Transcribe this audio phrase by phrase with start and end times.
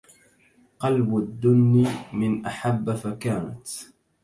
[0.79, 3.67] قلب الدن من أحب فكانت